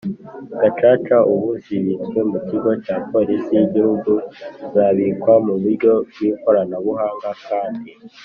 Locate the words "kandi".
7.47-7.91